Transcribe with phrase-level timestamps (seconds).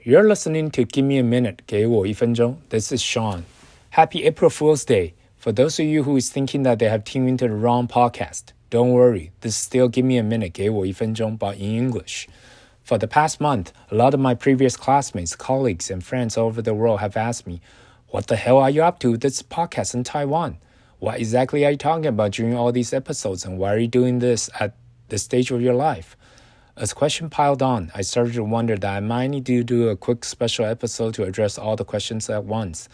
[0.00, 2.58] You're listening to Give Me a Minute, 给我一分钟.
[2.68, 3.42] This is Sean.
[3.90, 5.14] Happy April Fool's Day.
[5.38, 8.52] For those of you who is thinking that they have tuned into the wrong podcast,
[8.70, 9.30] don't worry.
[9.40, 12.26] This is still Give Me a Minute, 给我一分钟, but in English.
[12.84, 16.62] For the past month, a lot of my previous classmates, colleagues, and friends all over
[16.62, 17.60] the world have asked me,
[18.08, 20.58] What the hell are you up to this podcast in Taiwan?
[21.00, 24.20] What exactly are you talking about during all these episodes, and why are you doing
[24.20, 24.74] this at
[25.08, 26.16] this stage of your life?
[26.81, 29.95] As questions piled on, I started to wonder that I might need to do a
[29.95, 32.89] quick special episode to address all the questions at once.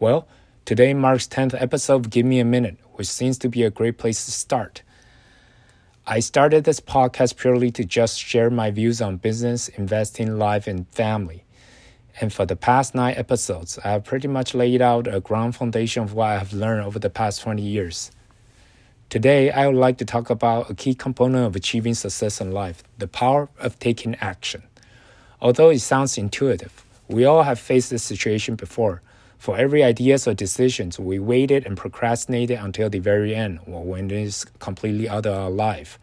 [0.00, 0.26] Well,
[0.64, 3.96] today marks 10th episode of Give Me a Minute, which seems to be a great
[3.96, 4.82] place to start.
[6.04, 10.88] I started this podcast purely to just share my views on business, investing, life, and
[10.88, 11.44] family.
[12.20, 16.02] And for the past nine episodes, I have pretty much laid out a ground foundation
[16.02, 18.10] of what I have learned over the past 20 years.
[19.10, 22.82] Today, I would like to talk about a key component of achieving success in life
[22.98, 24.62] the power of taking action.
[25.40, 29.00] Although it sounds intuitive, we all have faced this situation before.
[29.38, 34.10] For every ideas or decisions, we waited and procrastinated until the very end, or when
[34.10, 35.98] it is completely out of our life.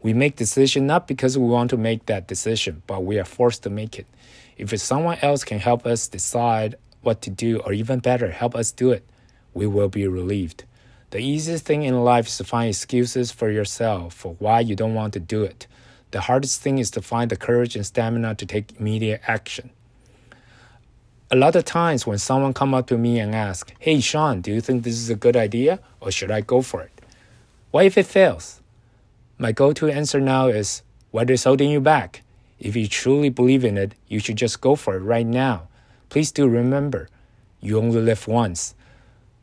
[0.00, 3.64] We make decision not because we want to make that decision, but we are forced
[3.64, 4.06] to make it.
[4.56, 8.72] If someone else can help us decide what to do, or even better, help us
[8.72, 9.04] do it,
[9.52, 10.64] we will be relieved.
[11.10, 14.94] The easiest thing in life is to find excuses for yourself for why you don't
[14.94, 15.66] want to do it.
[16.12, 19.70] The hardest thing is to find the courage and stamina to take immediate action.
[21.32, 24.52] A lot of times when someone come up to me and ask, "Hey Sean, do
[24.52, 27.00] you think this is a good idea or should I go for it?"
[27.72, 28.60] What if it fails?
[29.38, 32.22] My go-to answer now is, what is holding you back?
[32.58, 35.68] If you truly believe in it, you should just go for it right now.
[36.08, 37.08] Please do remember,
[37.60, 38.74] you only live once.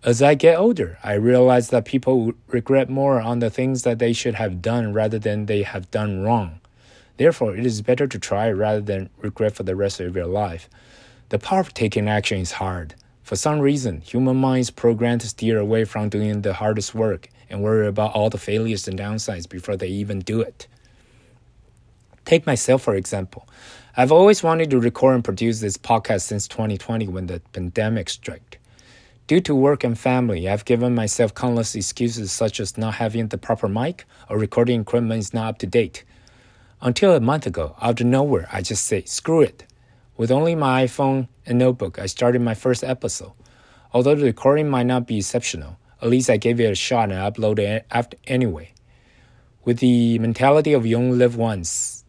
[0.04, 4.14] As I get older, I realize that people regret more on the things that they
[4.14, 6.62] should have done rather than they have done wrong.
[7.18, 10.70] Therefore, it is better to try rather than regret for the rest of your life.
[11.30, 12.94] The power of taking action is hard.
[13.24, 17.64] For some reason, human minds programmed to steer away from doing the hardest work and
[17.64, 20.68] worry about all the failures and downsides before they even do it.
[22.24, 23.48] Take myself, for example.
[23.98, 28.60] I've always wanted to record and produce this podcast since 2020 when the pandemic struck.
[29.28, 33.38] Due to work and family, I've given myself countless excuses such as not having the
[33.38, 36.06] proper mic or recording equipment is not up to date.
[36.82, 39.66] Until a month ago, out of nowhere, I just say, screw it.
[40.16, 43.34] With only my iPhone and notebook, I started my first episode.
[43.92, 47.20] Although the recording might not be exceptional, at least I gave it a shot and
[47.20, 48.72] uploaded it anyway.
[49.66, 52.06] With the mentality of you only live once,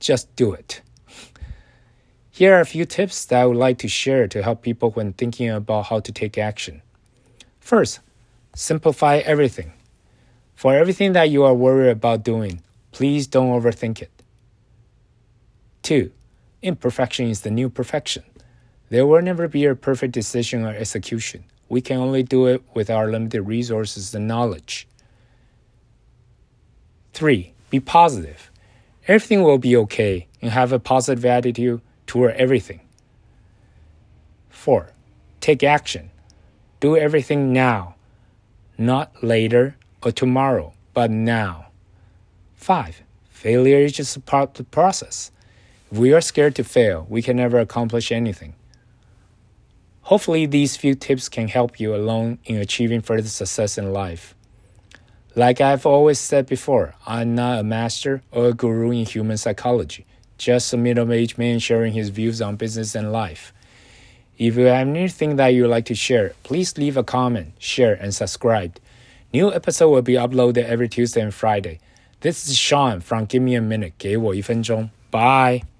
[0.00, 0.80] just do it.
[2.34, 5.12] Here are a few tips that I would like to share to help people when
[5.12, 6.80] thinking about how to take action.
[7.60, 8.00] First,
[8.54, 9.74] simplify everything.
[10.54, 14.10] For everything that you are worried about doing, please don't overthink it.
[15.82, 16.10] 2.
[16.62, 18.22] Imperfection is the new perfection.
[18.88, 21.44] There will never be a perfect decision or execution.
[21.68, 24.88] We can only do it with our limited resources and knowledge.
[27.12, 27.52] 3.
[27.68, 28.50] Be positive.
[29.06, 31.82] Everything will be okay and have a positive attitude
[32.12, 32.80] toward everything.
[34.50, 34.90] 4.
[35.40, 36.10] Take action.
[36.78, 37.94] Do everything now,
[38.76, 41.68] not later or tomorrow, but now.
[42.56, 43.00] 5.
[43.30, 45.30] Failure is just a part of the process.
[45.90, 48.52] If we are scared to fail, we can never accomplish anything.
[50.02, 54.34] Hopefully, these few tips can help you along in achieving further success in life.
[55.34, 60.04] Like I've always said before, I'm not a master or a guru in human psychology
[60.41, 63.53] just a middle aged man sharing his views on business and life.
[64.37, 68.13] If you have anything that you'd like to share, please leave a comment, share, and
[68.13, 68.77] subscribe.
[69.33, 71.79] New episode will be uploaded every Tuesday and Friday.
[72.21, 74.89] This is Sean from Give Me a Minute, 给我一分钟.
[75.11, 75.70] Bye.